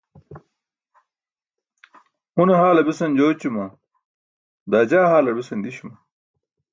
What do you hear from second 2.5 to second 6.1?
haale besan jooćuma, daa jaa haalar besan di̇śuma?